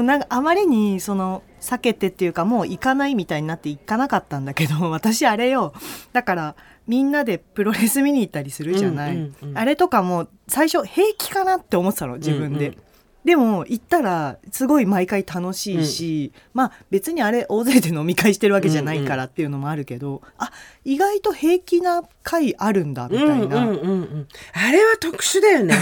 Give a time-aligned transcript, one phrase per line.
[0.00, 5.72] うん、なんかあまりにその避けてっていうかもう行かないみたいになって行かなかったんだけど 私あれよ
[6.12, 9.58] だからみんなでプロレス見に行ったりするじゃない、うんうんうん。
[9.58, 12.68] あれとかも最初平気かなって思ってたの自分で。
[12.68, 12.82] うんうん
[13.24, 20.50] でも行ったらすごい毎回楽しいし、まあ別にあれ大勢で飲み会してるわけじゃないからっていうのもあるけど、あ
[20.84, 25.74] 意外と平気な回あるんだみたいな、うんうんうんうん、あれは特殊だよね。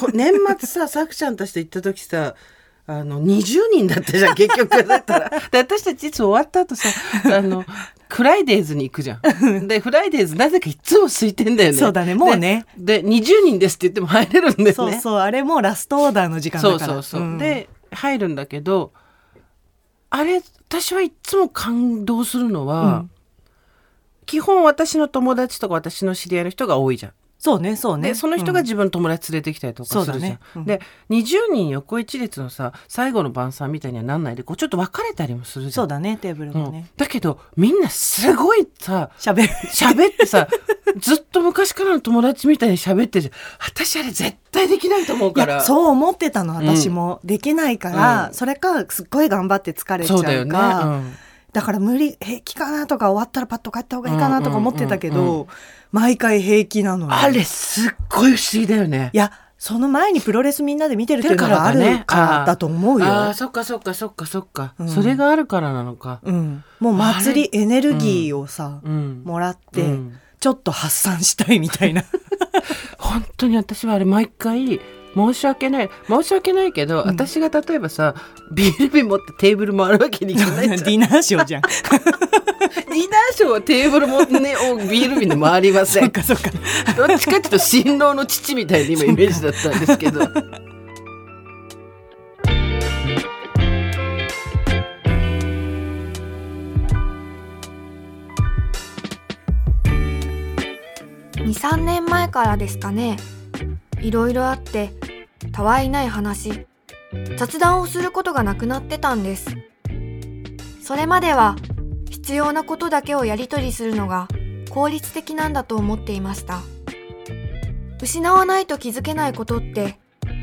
[0.00, 2.34] こ年末さ さくちゃんたちと行った時さ
[2.90, 5.30] あの20人だったじゃん 結局だったら。
[5.50, 6.88] で私たちいつも終わった後さ
[7.24, 7.62] あの
[8.08, 9.68] フライデーズに行くじゃん。
[9.68, 11.76] でフライデーズなぜかいつも空いてんだよね。
[11.76, 12.64] そうだねもうね。
[12.78, 14.72] でで20人ですって言っても入れるんだよね。
[14.72, 16.78] そうそうあれもうラストオーダーの時間だから。
[16.78, 17.36] そうそうそう、ん。
[17.36, 18.92] で入るんだけど
[20.08, 23.10] あれ私はいつも感動するのは、うん。
[24.24, 27.12] 基本私の友達とか私の知り合いの人が多いじゃん。
[27.38, 28.08] そうねそうね。
[28.08, 30.20] でその人が自分の友達連れてきたりとかするじゃん。
[30.20, 30.40] ね。
[30.56, 30.64] うん。
[30.64, 34.36] で20人横一列のさ最後の晩餐みたいにはなんない。
[34.36, 35.72] でこうちょっと分かれたりもするじゃん。
[35.72, 36.56] そうだねテーブルうん。
[36.58, 39.48] もねだけどみんなすごいさ喋、る。
[39.70, 40.48] 喋ってさ
[40.98, 43.34] ずっと昔からの友達みたいに喋ってるじゃん。
[43.64, 45.54] 私あれ絶対できないと思ういから。
[45.54, 48.34] やそう思ってたの私も、できないから、うん。
[48.34, 50.22] それかすっごい頑張って疲れちゃうか。
[50.22, 51.14] そうだよね、うん
[51.52, 55.46] だから無理平気かなとか終わったらパッと帰った方がいいかなとか思ってたけど、うんうんうん
[55.90, 57.12] 毎回平気なのよ。
[57.14, 59.10] あれすっごい不思議だよね。
[59.12, 63.06] いやその前にプロレスみんなで見てるっていうのがあるだからだと思うよ。
[63.06, 64.88] ああそっかそっかそっかそっか、うん。
[64.88, 66.20] それがあるからなのか。
[66.22, 69.22] うん、もう祭りエネルギーをさ、うん。
[69.24, 70.18] もらって、うん。
[70.38, 72.04] ちょっと発散したいみたいな。
[72.98, 74.80] 本当に私はあれ毎回
[75.14, 75.90] 申し訳ない。
[76.06, 77.08] 申し訳ないけど、うん。
[77.08, 78.14] 私が例えばさ
[78.50, 80.78] ビール瓶持ってテーブル回るわけにいかないじゃん。
[80.84, 81.62] ディナーショーじゃん。
[81.68, 86.04] ディナーショーはテーブルもねをビール瓶で回りません。
[86.04, 86.50] そっかそっか。
[86.96, 90.20] どっちかっていうと新郎の父みたいな今イメージだったんですけど。
[101.48, 103.16] 23年前からですかね
[104.00, 104.90] いろいろあって
[105.52, 106.66] たわいない話
[107.36, 109.56] 雑談をすることがなくなってたんです。
[110.82, 111.56] それまでは
[112.10, 114.28] 必要なことだけをやり取りするのが
[114.70, 116.60] 効率的なんだと思っていました。
[118.00, 119.98] 失わないと気づけないことって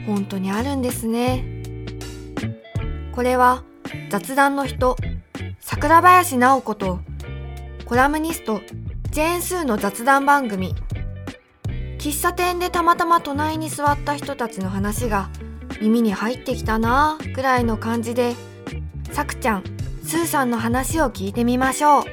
[0.06, 1.46] 本当にあるんですね。
[3.14, 3.64] これは
[4.10, 4.98] 雑談の人
[5.60, 7.00] 桜林直子と
[7.86, 8.62] コラムニスト
[9.12, 10.76] ジェーン・スーの雑談番組
[12.06, 15.32] 喫茶店でたまたま隣に座った人たちの話が
[15.82, 18.36] 耳に入ってきたなぁくらいの感じで
[19.12, 19.64] さくちゃん
[20.04, 22.04] スーさんの話を聞いてみましょう。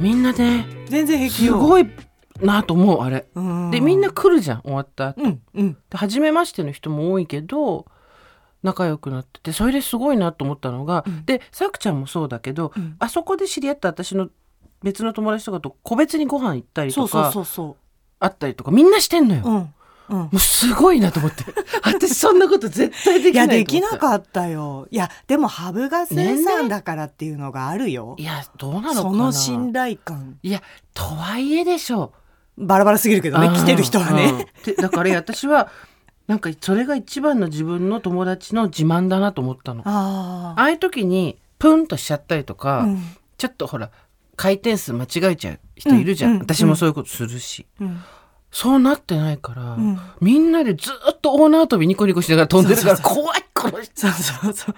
[0.00, 1.52] みんなね全然平気よ。
[1.52, 1.88] すごい
[2.40, 3.28] なと思うあれ。
[3.36, 3.70] うん。
[3.70, 5.22] でみんな来るじゃん終わった後。
[5.22, 5.72] うんうん。
[5.74, 7.86] で初めましての人も多いけど
[8.64, 11.24] 仲良くなっててそれですごいなと思ったのが、うん。
[11.24, 12.96] でさくちゃんもそうだけど、うん。
[12.98, 14.28] あそこで知り合った私の
[14.82, 17.76] 別の友達とかと個別にご飯行ったりそうそうとかそうそ
[18.20, 19.48] あったりとかみんなしてんのよ、う。
[19.48, 19.74] うん
[20.10, 20.30] うんも。
[20.32, 21.44] うすごいなと思って
[21.82, 24.88] 私そんなこと絶対できないやいと思ったできなかったよ。
[24.90, 28.16] いやでもハブが生産だからっていうのがあるよ。
[28.18, 30.62] いやどうなのかなその信頼感いや
[30.94, 32.12] とはいえでしょ
[32.56, 34.30] バラバラすぎるけどね来てる人はね。
[34.30, 35.70] うんでだから私は
[36.26, 39.82] なんかそれが一番の自分の友達の自慢だなと思ったの。
[39.84, 42.82] あああいう時にプンとしちゃったりとか、あ。
[42.84, 43.02] うん
[43.38, 43.90] ちょっとほら
[44.38, 48.00] 回転数間違えちゃう人いるじゃん、うんうん私もそういうことするし、うん。
[48.50, 49.98] そうなってないから、うん。
[50.20, 54.74] みんなでずっとオーナー跳びニコニコしながら飛んでるから怖いこの人そうそうそう。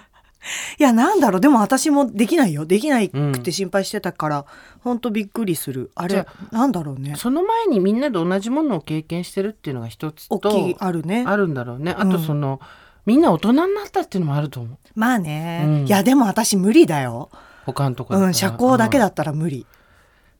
[0.79, 1.41] いやなんだろう。
[1.41, 2.65] でも私もできないよ。
[2.65, 4.45] できないくて心配してたから、
[4.83, 4.99] ほん。
[4.99, 5.91] とびっくりする。
[5.93, 7.15] あれなんだろうね。
[7.15, 11.23] その前にみんなで同じものを経験してるっていうのが一つと大きいあるね。
[11.27, 11.91] あるんだろうね。
[11.91, 12.59] あとうんその、
[13.05, 14.77] みんな大人になったっていうのもあると思う。
[14.95, 15.85] まあね、うん。
[15.85, 17.29] いやでも私無理だよ
[17.65, 19.65] 他のとこうん社交だけだうんったら無理。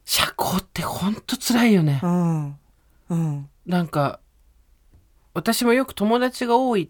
[0.06, 2.00] 社交ってほんと辛いよね。
[2.04, 2.56] う、ん。
[3.10, 3.50] うん。
[3.66, 4.20] なんか
[5.34, 6.90] 私もよく友達が多いっ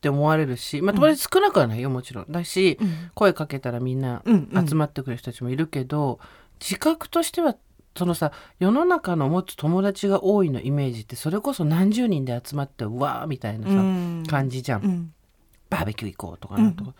[0.00, 2.26] て思われるし、まあ、友達少なくはないよもちろん。
[2.30, 3.10] だし、うん。
[3.14, 4.68] 声かけたらみんなうんうん。
[4.68, 6.18] 集まってくる人たちもいるけど、
[6.60, 7.54] 自覚としては
[7.96, 14.24] そのさ世の中の持つ友達が多いのイメージってそれこそ何十人で集まってうわーみたいなさ、うん。
[14.26, 15.14] 感じじゃん、うん。
[15.68, 16.94] バーベキュー行こうとかなんとか、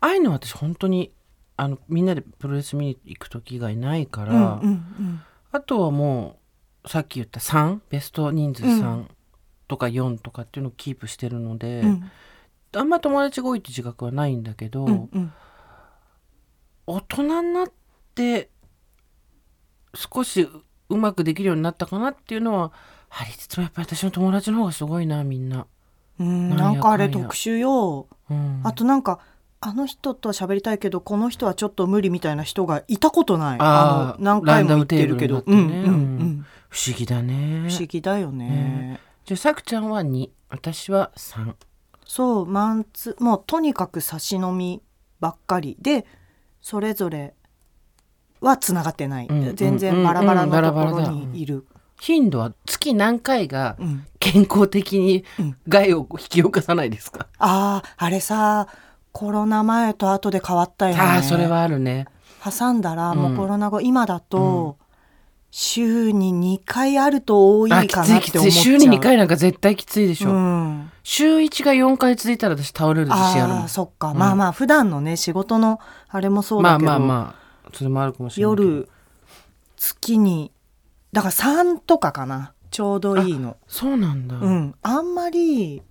[0.00, 1.12] ああいうのは私本当に
[1.56, 5.22] あのみんなでプロレス見に行く時以外ないから、うんうん
[5.52, 6.40] あとはも
[6.84, 9.04] うさっき言った3ベスト人数3
[9.68, 11.86] とか4とかっていうのをキープしてるので、うん。
[11.86, 12.10] うん
[12.76, 15.32] あんま友達が多いって自覚はないんだけど、うんうん
[16.86, 17.72] 大人になっ
[18.14, 18.50] て
[19.94, 20.46] 少し
[20.90, 22.72] うまくできるようになったかなっていうのは
[23.08, 25.66] ありつつもやっぱり私の友達の方がすごいなみんな。
[26.20, 26.50] うん。
[26.50, 28.08] なんかあれ特殊よ。
[28.28, 28.60] うん。
[28.64, 29.20] あとなんか
[29.66, 33.56] あの人とは喋りたいけどこの人はちょっと無理みたいな人がいたことない。
[33.60, 35.42] あーの何回も言ってるけど、ね。
[35.46, 36.46] うんうんうん。
[36.68, 37.66] 不思議だね。
[37.70, 39.00] 不思議だよね。
[39.24, 41.54] じゃあさくちゃんは2私は3
[42.04, 44.82] そうマンツもうとにかく差し飲み
[45.18, 46.04] ばっかりで
[46.60, 47.34] それぞれ
[48.40, 51.64] はつながってない、うん全然バラバラうんうんバラのところバラだにいる、
[51.98, 54.06] 頻度は月何回がうん。
[54.18, 58.68] 健康的にうん害を引き起こさないですか、あああれさ
[59.14, 61.00] コロナ前と後で変わったよね。
[61.00, 62.06] ああそれはあるね。
[62.44, 63.18] 挟んだらうん。
[63.18, 64.76] もうコロナ後、今だと、
[65.52, 74.18] 週に2回あると多いあかなって思っ週に2回なんか絶対きついでしょ、うん、週1が4回続いたら私倒れる自信あるああそっか、うん。
[74.18, 75.78] まあまあ普段のね仕事の
[76.08, 77.36] あれもそうまあだけど、まあま
[77.68, 78.88] あそれもあるかもしれない夜
[79.76, 80.50] 月に
[81.12, 82.52] だから3とかかな。
[82.72, 83.56] ちょうどいいの。
[83.68, 84.74] そうなんだ、うん。
[84.82, 85.82] あんまり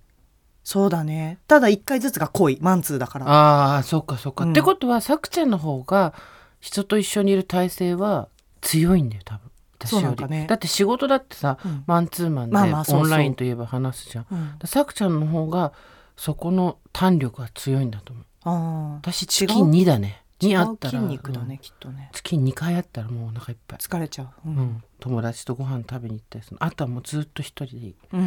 [0.64, 1.38] そうだね。
[1.46, 2.58] ただ1回ずつが濃い。
[2.60, 3.26] マンツーだから。
[3.28, 4.50] ああそっかそっか、うん。
[4.52, 6.14] ってことはさくちゃんの方が
[6.58, 8.28] 人と一緒にいる体制は
[8.62, 9.50] 強いんだよ多分。
[9.78, 10.02] 私より。
[10.02, 10.46] そうなんかね。
[10.48, 11.84] だって仕事だってさ、うん。
[11.86, 13.04] マンツーマンでまあまあそうそう。
[13.04, 14.26] オンラインといえば話すじゃん。
[14.30, 14.58] うん。
[14.58, 15.72] ださくちゃんの方が
[16.16, 18.24] そこの弾力が強いんだと思う。
[18.46, 22.10] あ私違う月2だね違2あうったら筋肉だね、うんきっとね。
[22.12, 24.56] 月2回あったらもうお腹いっぱい、疲れちゃう、ううん。
[24.56, 27.86] ん、友達とご飯食べに行ったりするあとはもうずっと一人で。
[27.86, 28.26] いいうんうん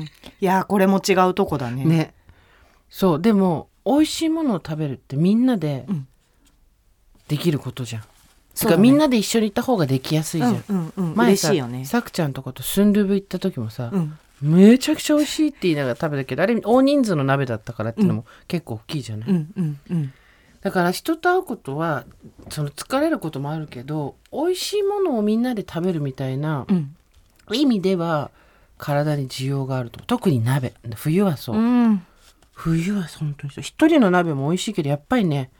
[0.00, 0.02] ん。
[0.02, 0.08] い
[0.40, 1.84] やーこれも違うとこだね。
[1.84, 2.14] ね。
[2.90, 6.08] そうでも美味しいものを食べるってみんなでうん。
[7.28, 8.64] できることじゃん、そうだね。
[8.64, 11.84] だからみんなで一緒に行った方ができやすいじゃん、うんうんうん、前さ嬉しいよね。
[11.86, 14.18] さくちゃんとことスンドゥブ行った時もさ、うん。
[14.42, 20.12] めちゃくちゃ美味しいって言いながら食べたけどあれ大人数の鍋だったからっていうのも結構大きいじゃない、うんうんうん
[20.64, 22.04] だから人と会うことは
[22.48, 26.96] その疲れることもあるけど美味しいものをみんなで食べるみたいなうん。
[27.52, 28.30] 意味では
[28.78, 30.00] 体に需要があると。
[30.06, 30.72] 特に鍋。
[30.94, 32.02] 冬はそう、うん。
[32.54, 33.62] 冬は本当にそう。
[33.62, 35.50] 一人の鍋も美味しいけどやっぱりね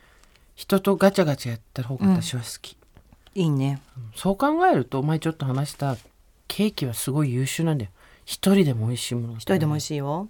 [0.55, 2.77] 人とガチャガチャやった方が私は好き、
[3.35, 3.83] いいね。
[4.17, 5.99] そう考えると前ちょっと話した
[6.49, 7.91] ケーキはすごい優秀なんだよ。
[8.25, 10.29] 一人でも美味しいもの一人でも美味しいよ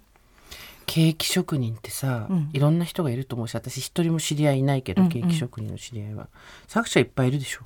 [0.85, 2.49] ケーキ職人ってさ、うん。
[2.53, 5.11] いろんな人がいると思うし私一人も知り合いいないけど、うんうん。
[5.11, 6.27] ケーキ職人の知り合いは。
[6.67, 7.61] 作者いっぱいいるでしょ。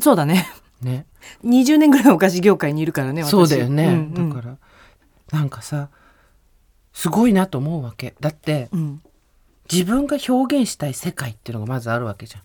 [0.00, 0.46] そうだね。
[0.80, 1.06] ね。
[1.44, 3.30] 20年ぐらいお菓子業界にいるからね私。
[3.30, 4.30] そうだよね、うんうん。
[4.30, 4.56] だから
[5.38, 5.88] なんかさ
[6.92, 8.14] すごいなと思うわけ。
[8.20, 9.02] だってうん。
[9.70, 12.42] 自分が表現したい世界っていうのがまずあるわけじゃん。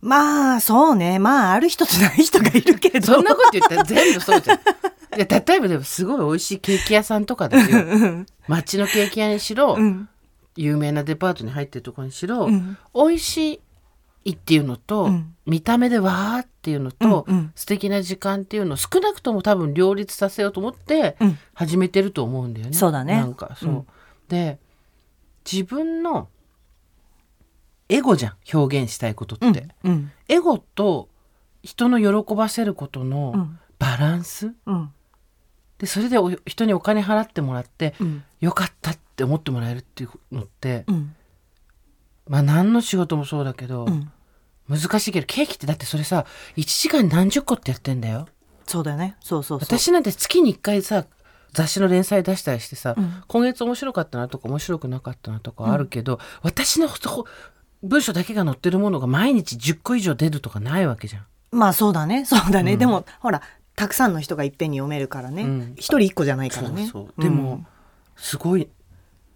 [0.00, 1.18] まあそうね。
[1.18, 3.14] まあある人とない人がいるけど。
[3.14, 4.60] そんなこと言ったら全部そうじゃん。
[5.18, 7.80] いや例えばでもすごい美味しいケーキ屋さんとかですよ。
[8.46, 10.08] 街のケーキ屋にしろ、うん。
[10.54, 12.78] 有名なデパートに入ってるところにしろ、うん。
[12.94, 13.60] 美味し
[14.24, 15.34] いっていうのと、うん。
[15.44, 17.52] 見た目でわーっていうのと、うんうん。
[17.56, 21.38] 素敵な時間っていうのを少なくとも多分両立させようと思ってうん。
[21.52, 22.72] 始めてると思うんだよね。
[22.74, 23.16] そうだね。
[23.16, 23.70] なんかそう。
[23.70, 23.86] うん。
[24.28, 24.60] で
[25.50, 26.28] 自分の
[27.88, 29.66] エゴじゃん表現したいことって。
[30.28, 31.08] エゴと
[31.64, 33.58] 人の喜ばせることの、うん。
[33.80, 34.92] バランスうん
[35.78, 38.24] でそれでお人にお金払ってもらって、うん。
[38.40, 41.14] よかったって思ってもらえるっていうのって、うん。
[42.26, 44.10] まあ何の仕事もそうだけど、うん。
[44.68, 46.26] 難しいけどケーキってだってそれさ
[46.56, 48.28] 1時間に何十個ってやってんだよ。
[48.66, 49.16] そうだよね。
[49.20, 49.66] そうそうそう。
[49.66, 51.06] 私なんて月に1回さ
[51.52, 53.22] 雑誌の連載出したりしてさ、うん。
[53.26, 57.24] 今月面白かったなとか面白くなかったなとかあるけど、私のほ
[57.82, 61.26] 文章だけが載ってるものが毎日10個以上出るとかないわけじゃん。
[61.50, 62.24] まあそうだね。
[62.26, 62.78] そうだね、うん。
[62.78, 63.40] でもほら
[63.78, 65.44] たくさんの人がいっぺんに読めるからね。
[65.44, 65.72] うん。
[65.76, 66.88] 一、人一個じゃないからね。
[66.88, 67.22] そうそう。
[67.22, 67.64] でも、
[68.16, 68.68] すごい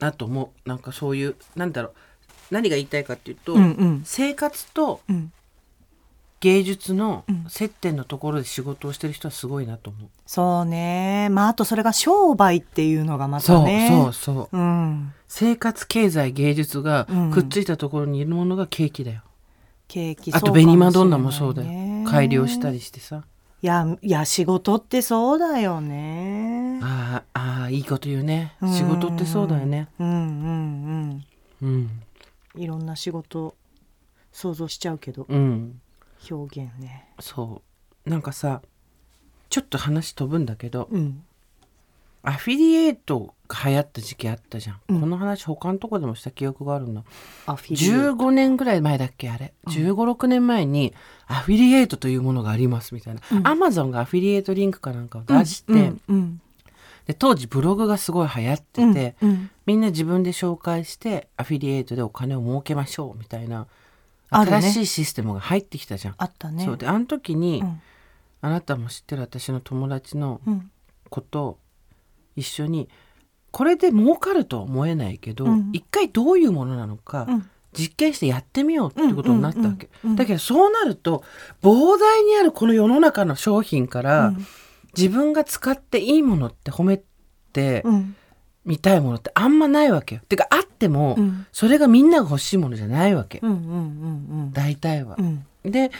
[0.00, 0.68] なと思う。
[0.68, 1.92] なんかそういうなんだろう。
[2.50, 4.02] 何が言いたいかっていうと、うんうん。
[4.04, 5.32] 生活とうん。
[6.40, 7.44] 芸術のうん。
[7.48, 10.08] 接点のところで仕事をしてる人はすごいなと思う。
[10.26, 11.28] そうね。
[11.30, 13.88] まああとそれが商売っていうのがまそうたね。
[13.88, 14.56] そうそう。
[14.56, 14.60] う。
[14.60, 15.12] ん。
[15.28, 17.30] 生活経済芸術がうん。
[17.30, 19.22] くっついたところにいるものがケーキだよ。
[19.86, 21.68] ケーキあと紅マドンナもそうだよ。
[22.08, 23.22] 改良したりしてさ。
[23.62, 26.80] いやいや仕事ってそうだよね。
[26.82, 28.56] あーあーいいこと言うね。
[28.60, 28.72] うん。
[28.72, 29.88] 仕事ってそうだよね。
[30.00, 31.24] うんうん
[31.62, 31.68] うん。
[31.68, 32.02] うん。
[32.56, 33.54] いろんな仕事
[34.32, 35.26] 想像しちゃうけど。
[35.28, 35.80] うん。
[36.28, 37.08] 表現ね。
[37.20, 37.62] そ
[38.04, 38.10] う。
[38.10, 38.62] なんかさ
[39.48, 40.88] ちょっと話飛ぶんだけど。
[40.90, 41.22] うん。
[42.24, 43.32] アフィリエイトが
[43.64, 45.00] 流行った時期あったじゃん、うん。
[45.00, 47.04] この話他のとこでもした記憶があるな
[47.46, 47.96] アフィリエイト。
[48.14, 50.94] 15年ぐらい前だっけあれ？1 5六6年前に
[51.26, 53.46] アフィリエイトというものがありますみたいな、うん。
[53.46, 55.92] アマゾンがアフィリエイトリンクかなんかを出して、
[57.06, 59.50] で当時ブログがすごい流行ってて、うんうん。
[59.66, 63.66] みんな自分で紹介してアフィリエイトでお金を儲けましょうみたいな
[64.30, 66.14] 新しいシステムが入ってきたじゃん。
[66.16, 66.64] あったね。
[66.64, 66.76] そう。
[66.76, 67.80] であの時に、うん。
[68.40, 70.70] あなたも知ってる私の友達のうん。
[71.10, 71.58] 子と
[72.36, 72.88] 一緒に
[73.52, 75.70] これで儲かるとは思えないけど、うん。
[75.72, 77.50] 一回どういうものなのか、うん。
[77.72, 81.22] 実験してやってみようってことになったわけ、だけどそうなると
[81.62, 84.46] 膨大にあるこの世の中の商品から、うん。
[84.96, 87.00] 自分が使っていいものって褒め
[87.52, 88.16] てうん。
[88.64, 90.20] みたいものってあんまないわけよ。
[90.28, 91.46] てかあっても、うん。
[91.52, 93.40] それがみんなが欲しいものじゃないわけ、
[94.52, 95.16] 大体は。
[95.18, 95.22] う。
[95.22, 95.46] ん。
[95.64, 95.90] で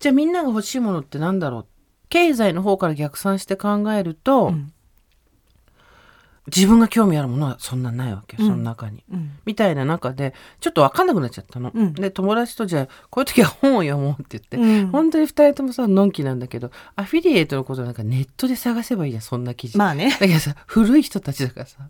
[0.00, 1.66] じゃあみんなが欲しいものってなんだろう？
[2.10, 4.72] 経済の方から逆算して考えると、うん
[6.48, 8.50] 自分が興味あるものはそんなないわけよ、うん。
[8.50, 9.04] その中に。
[9.12, 9.30] うん。
[9.44, 11.70] みたいな中でちょっと分かんなくなっちゃったの。
[11.72, 11.94] うん。
[11.94, 14.88] で友達とじゃあこういう時は本を読もうって言って、うん。
[14.88, 19.78] 本当に2人ともさのんきなんだけどアフィリエイトのことなんかネットで探せばいいじゃんそんな記事。
[19.78, 20.10] まあね。
[20.18, 21.88] だけどさ古い人たちだからさ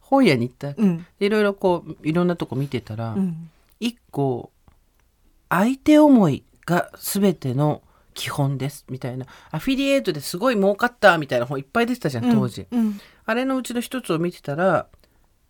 [0.00, 0.68] 本屋に行った。
[0.68, 1.06] うん。
[1.20, 3.50] いろいろこういろんなとこ見てたら、うん。
[3.78, 4.52] 一個
[5.50, 7.82] 相手思いが全ての
[8.14, 9.26] 基本ですみたいな。
[9.50, 12.32] アフィリエイトですごい儲かったみたいな本いっぱい出てたじゃん。
[12.32, 14.86] 当時、うんあれのうちの一つを見てたら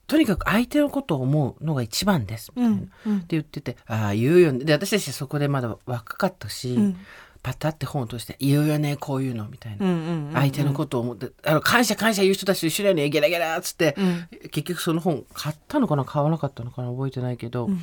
[0.06, 2.76] とにかく相手のことを思うのが一番ですみたいな、
[3.06, 3.12] うん。
[3.12, 4.64] うんって言っててああ言うよね。
[4.64, 6.96] で私たちそこでまだ若かったし、うん。
[7.42, 14.28] パタって本を通して言うよねこういうのみたいな、うんうんうん相手のことを思ってあの感謝感謝言う人たちと一緒だよねゲラゲラっつって、うん。
[14.50, 17.80] 結局その本買ったのかな買わなかったのかな覚えてないけど、うん。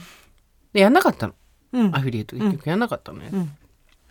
[0.72, 1.34] でやんなかったの。
[1.74, 1.96] うん。
[1.96, 3.52] アフィリエイト結局やんなかったのね、うん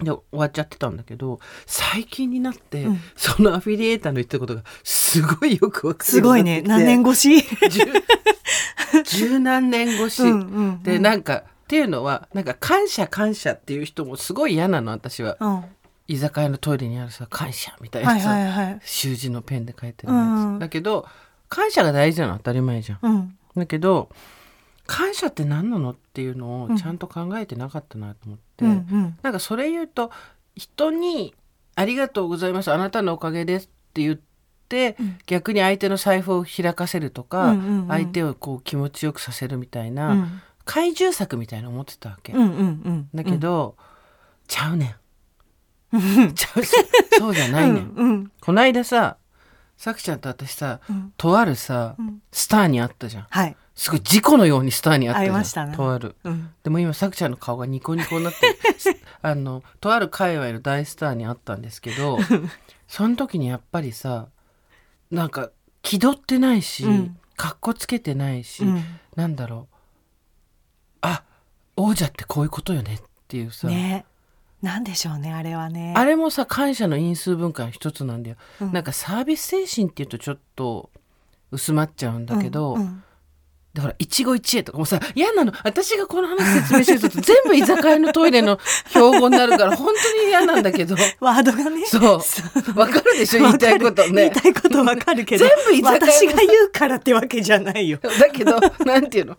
[0.01, 3.01] で終わっちゃってたんだけど最近になって、うん。
[3.17, 6.63] そのアフィリエイターの言ってたことがすごいよくわかるすごいね。
[6.63, 7.45] 何年後越し？
[9.05, 15.37] 十何年越し、うんうんでなんかっていうのはなんか感謝感謝っていう人もすごい嫌なの私は。
[15.41, 15.65] うん。
[16.11, 18.81] 居酒屋のトイレにあるさ感謝みたいなはいさ、はいはい。
[18.83, 21.07] 習字のペンで書いてるやつ、うんだけど
[21.51, 23.37] 感謝が大事なのは当たり前じゃん。
[23.55, 24.09] だけど
[24.89, 29.19] 感謝って何なのっていうのをちゃんと考えてなかったなと思って、うんうん。
[29.23, 30.11] なんかそれ言うと
[30.57, 31.35] 人に
[31.77, 32.73] 「ありがとうございます。
[32.73, 34.19] あなたのおかげです」って言っ
[34.69, 35.19] て、うん。
[35.27, 37.89] 逆に相手の財布を開かせるとか、うんうんうん。
[37.89, 40.43] 相手をこう気持ちよくさせるみたいな、うん。
[40.65, 42.51] 怪獣作みたいなの思ってたわけ、うんうんう
[42.91, 43.77] んだけど、
[44.47, 44.97] ちゃうね
[45.93, 46.25] うん。
[46.29, 46.75] んちゃうし
[47.19, 48.33] そうじゃないねん、うん。
[48.41, 49.18] こないださ
[49.79, 51.13] さくちゃんと私さうん。
[51.17, 52.21] とあるさ、うん。
[52.33, 53.27] スターに会ったじゃん。
[53.31, 53.57] はい。
[53.77, 55.77] すごい事故のようにスターに会ったじゃんましたね。
[55.77, 56.17] とある。
[56.25, 56.51] うん。
[56.65, 58.59] でも今さくちゃんの顔がニコニコになって
[59.23, 62.19] あのとある界隈の大スターに会ったんですけど
[62.89, 64.27] その時にやっぱりさ
[65.13, 65.51] なんか
[65.83, 67.19] 気取ってないし、うん。
[67.37, 68.85] かっこつけてないし、うん。
[69.15, 69.77] なんだろう。
[71.03, 71.23] あ
[71.77, 74.05] 王者ってこういうことよねっていうさ、ね
[74.63, 75.95] なんでしょうねあれはね。
[75.97, 78.73] あれもさ感謝の因数分解の一つなんだよ、うん。
[78.73, 80.91] なんかサービス精神っていうとちょっと
[81.53, 83.03] 薄まっちゃうんだけど、うんうん
[83.75, 85.53] だから一期一会とかもさ嫌なの。
[85.63, 90.97] 私がこの話説明してると全部居酒屋のトイレの 標語になるから本当に嫌なんだけど。
[91.21, 91.85] ワードがね。
[91.87, 92.79] そう。
[92.79, 93.43] わかるでしょ？
[93.43, 97.99] 言いたいこと言いねたいことわかるけど全部居酒屋の私が言うからってわけじゃないよ。
[98.03, 99.37] だけどなんていうの？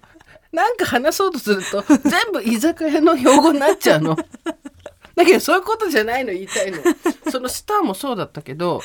[0.53, 4.15] なんか話そうとすると全部居酒屋の標語になっちゃうの。
[5.19, 6.77] だけどそういうことじゃないの言いたいの。
[7.29, 8.81] そのスターもそうだったけど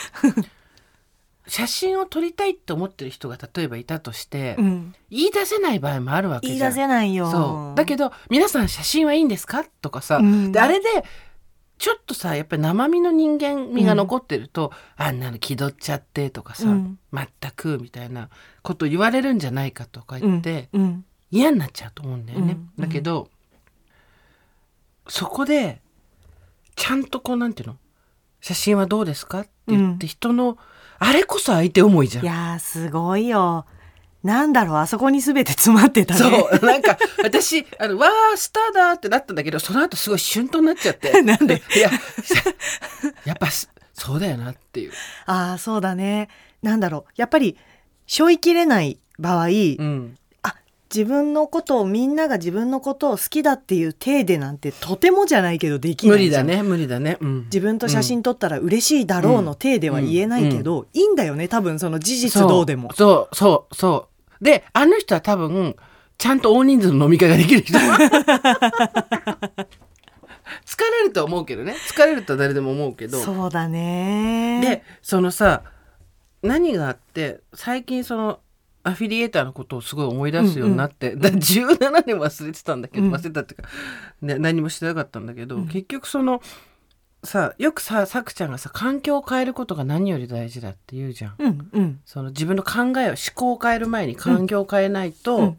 [1.47, 4.95] 写真を撮りたいって思ってる人が例えばいたとして、うん。
[5.11, 6.59] 言い出せない場合もあるわけじゃん。
[6.59, 7.31] 言い出せないよ。
[7.31, 7.77] そう。
[7.77, 9.65] だけど皆さん写真はいいんですか？
[9.81, 10.51] とかさ、うん。
[10.51, 11.05] であれで
[11.79, 16.99] ちょっとさやっぱり生身の人間味が残ってると、あんなの気取っちゃってとかさ、うん。
[17.13, 18.29] 全くみたいな
[18.63, 21.05] こと言われるんじゃないかとか言って、うん。
[21.31, 22.57] 嫌になっちゃうと思うんだよね。
[22.79, 22.83] うん。
[22.83, 23.29] だけど
[25.09, 25.83] そこで
[26.77, 27.77] ちゃんとこうなんていうの？
[28.41, 29.41] 写真はどうですか？
[29.41, 30.59] って言って人の、
[30.99, 32.25] あれこそ相手思いじゃん。
[32.25, 32.27] い。
[32.27, 33.67] やーすごいよ。
[34.23, 36.21] なんだろうあそこに全て詰まってたね。
[36.21, 36.67] そう。
[36.67, 41.21] なんか私あのわースターだってなったんだけどその後すごい旬となっちゃって。
[41.21, 41.63] なんで？
[41.77, 41.91] いや
[43.27, 44.93] やっぱすそうだよなっていう、
[45.27, 46.29] ああそうだね。
[46.63, 47.13] なんだろう。
[47.17, 47.57] やっぱり
[48.07, 50.24] 背負いきれない場合、うん、あ
[50.95, 56.47] 自分のことをみんなが自分のことを好きだっていう体でなんてとてもじゃないけどできな無理いじゃん。
[56.47, 62.93] だね無理だね、うん、自分と写真撮ったら嬉しいだろうの体では言えないけど、いいんだよね多分その事実どうでも。
[62.93, 63.35] そう。
[63.35, 64.09] そうそ
[64.41, 65.75] うであの人は多分
[66.17, 67.77] ちゃんと大人数の飲み会ができる人。
[70.65, 71.75] 疲れると思うけどね。
[71.89, 73.21] 疲れるとは誰でも思うけど。
[73.21, 74.61] そうだね。
[74.63, 75.63] でそのさ
[76.43, 78.39] 何があって最近その
[78.85, 83.15] アフィリエーターのことをすごい思い出すようになって、だ17年忘れてたんだけど、うん。
[83.15, 83.69] 忘れたっていうか、
[84.21, 85.69] ね、何もしてなかったんだけど、うん。
[85.69, 86.43] 結局その
[87.25, 91.35] さよくささくちゃんがさ環境を変えることが何より大事だって言うじゃん。
[91.39, 92.01] うんうん。
[92.05, 95.59] その自分の考えを思考を変える前に環境を変えないと、うん。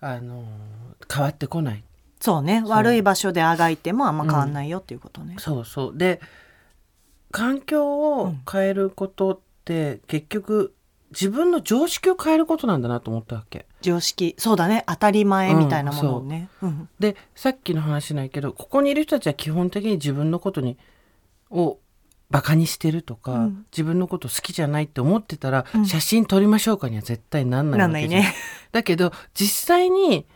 [0.00, 0.44] あの
[1.12, 1.82] 変わってこない。
[2.20, 2.62] そうね。
[2.64, 5.98] 悪い場所であがいてもあんま変わんないよっていうことね、そうそう。
[5.98, 6.20] で
[7.32, 10.74] 環境を変えることって結局
[11.10, 13.66] 自分の常識を変えることなんだなと思ったわけ。
[13.80, 14.34] 常識。
[14.38, 14.84] そうだね。
[14.86, 20.78] 当たり前みたいなものをね、うんでさっきの話ないけどここにいる人たちは基本的に自分のことに
[21.50, 21.78] を
[22.30, 23.66] バカにしてるとか、うん。
[23.72, 25.86] 自分のこと好きじゃないって思ってたら、うん。
[25.86, 28.20] 写真撮りましょうかには絶対なんないなわけじゃん。
[28.20, 28.34] んないね。
[28.72, 30.26] だけど実際に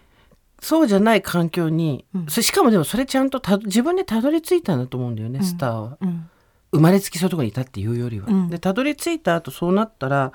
[0.61, 2.27] そうじゃない環境に、うん。
[2.27, 5.45] しかもでもそれちゃんとた自分でたどり着いたんだと思うんだよね、うん。
[5.45, 5.99] スターは。
[6.01, 6.29] うん。
[6.73, 8.27] 生まれつきそういうとこにいたっていうよりは。
[8.29, 8.51] うん。
[8.51, 10.33] でたどり着いた後そうなったら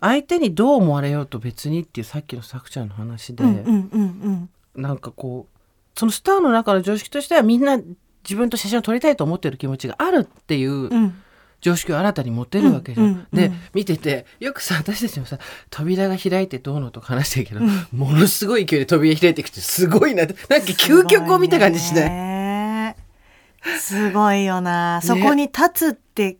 [0.00, 11.12] 相手にどう思われようと別にっていうさっきのさくちゃんの話で、うんうんうんなんかこうそのスターの中の常識としてはみんな自分と写真を撮りたいと思ってる気持ちがあるっていう
[11.60, 13.06] 常識を新たに持てるわけじゃん。
[13.06, 13.60] うんうんで、うん。
[13.74, 15.38] 見ててよくさ私たちもさ
[15.68, 16.92] 扉が開いてどうの？
[16.92, 17.86] とか話してるけど、うん。
[17.92, 22.96] ものすごい勢いで扉開いてきてすごいなってなんか究極を見た感じしない。
[23.80, 25.00] すごいよな。
[25.02, 26.38] そこに立つって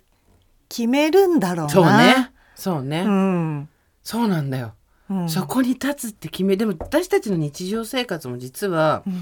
[0.68, 1.72] 決めるんだろうな。
[1.72, 3.68] そうねそうね、うん、
[4.04, 4.74] そうなんだよ。
[5.08, 9.14] うん、そこに立つって決めでも私たちの日常生活も実はうん。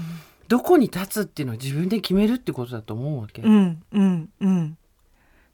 [0.49, 3.43] どこに立つっていうのを自分で決めるってことだと思うわけ。
[3.43, 4.77] うんうんうん。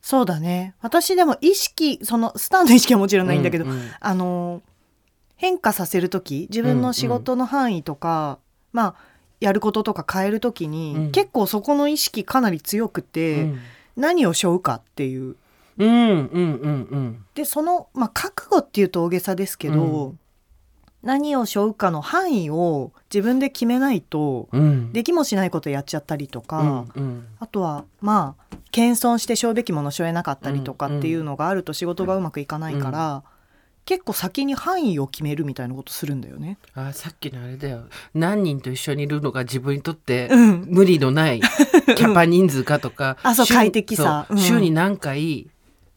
[0.02, 0.74] そうだね。
[0.82, 3.92] 私でも意識そのスターの意識はもちろんないんだけど、うんうん。
[4.00, 4.62] あの
[5.36, 8.40] 変化させる時自分の仕事の範囲とか、
[8.72, 8.96] まあ
[9.42, 11.12] やることとか変える時に、うん。
[11.12, 13.60] 結構そこの意識かなり強くて、うん。
[13.98, 15.36] 何を背負うかっていう
[15.78, 17.26] うんうんうんうん。
[17.34, 20.18] でその、まあ、覚悟っていうと大げさですけど、う
[21.04, 24.92] 何を背負うかの範囲を自分で決めないとうん。
[24.92, 27.28] できもしないことやっちゃったりとか、うんうん。
[27.40, 33.24] あとはまあ謙遜して背負うべきもの背負えなかったりとかっていうのがあると仕事がうまくいかないから、
[33.86, 36.58] 結構先に範囲を決めるみたいなことするんだよね。
[36.74, 37.84] あさっきのあれだよ。
[38.16, 40.66] 何人と一緒にいるのが自分にとってうん。
[40.68, 44.26] 無理のないキャパ人数かとか、週 あそう快適さ。
[44.30, 44.38] うん。
[44.40, 45.48] 週に何回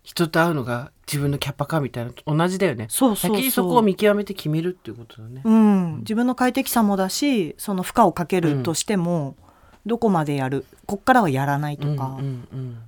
[0.08, 2.86] 人と会うのが自分のキャパかみたいな同じだよね。
[2.88, 5.42] そうそう先にそこを見極めて決めるっていうことだね。
[5.44, 9.36] うん、自分の快適さもだしその負荷をかけるとしても、
[9.84, 10.64] どこまでやる？
[10.86, 12.78] こっからはやらないとか、うんうん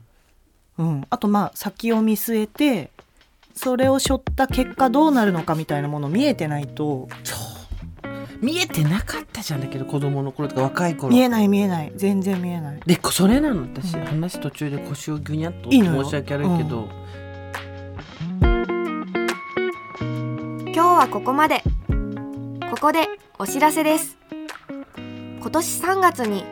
[0.78, 2.90] うん、あとまあ先を見据えて
[3.54, 7.06] それを背負った結果どうなるのかみたいなもの見えてないと。
[7.22, 7.38] そう。
[8.40, 11.12] 見えてなかったじゃんだけど子供の頃とか若い頃。
[11.12, 11.92] 見えない見えない。
[11.94, 12.80] 全然見えない。
[12.87, 13.61] でそれなの。
[13.62, 16.04] 私、うん話途中で腰をぐにゃっといいのよ。
[16.04, 16.88] 申し訳悪いけど、
[21.10, 21.64] ここまで。
[22.70, 23.08] ここで
[23.40, 24.16] お知らせです。
[25.40, 26.44] 今年3月に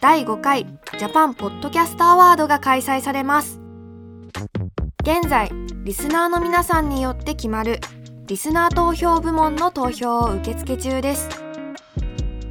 [0.00, 0.64] 第5回
[0.98, 3.60] ジャパンポッドキャストアワードが開催されます。
[5.02, 5.50] 現在
[5.84, 7.78] リスナーの皆さんによって決まる
[8.26, 11.28] リスナー投票部門の投票を受付中です。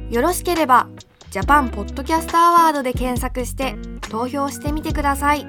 [0.08, 0.86] よろしければ
[1.30, 5.44] ジャパンポッドキャストアワードで検索して投票してみてください。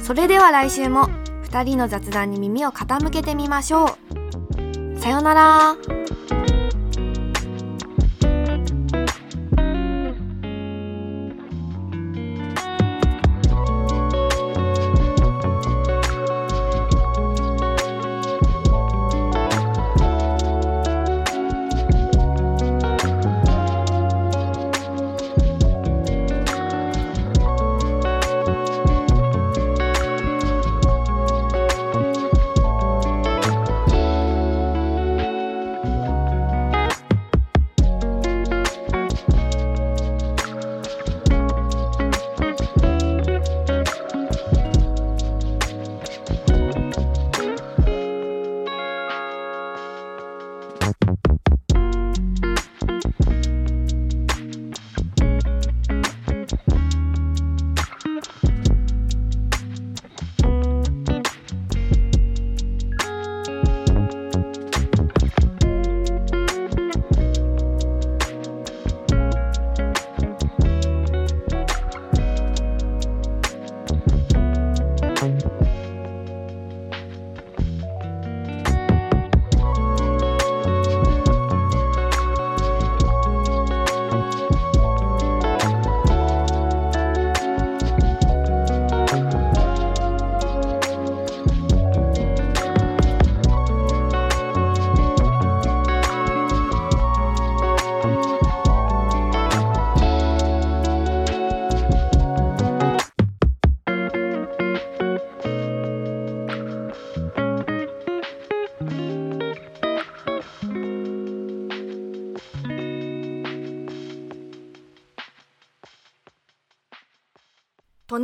[0.00, 1.06] それでは来週も
[1.50, 4.17] 2人の雑談に耳を傾けてみましょう。
[4.98, 6.37] さようなら。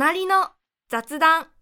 [0.05, 0.49] 隣の
[0.87, 1.54] 雑談。